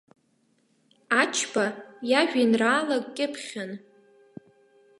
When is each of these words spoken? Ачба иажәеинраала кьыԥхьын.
Ачба 1.21 1.65
иажәеинраала 2.09 2.97
кьыԥхьын. 3.15 3.71